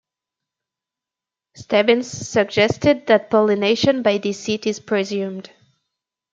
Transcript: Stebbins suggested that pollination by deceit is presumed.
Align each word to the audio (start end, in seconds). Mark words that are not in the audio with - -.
Stebbins 1.55 2.09
suggested 2.09 3.05
that 3.05 3.29
pollination 3.29 4.01
by 4.01 4.17
deceit 4.17 4.65
is 4.65 4.79
presumed. 4.79 5.51